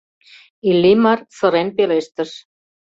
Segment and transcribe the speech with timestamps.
[0.69, 2.31] —Иллимар сырен пелештыш.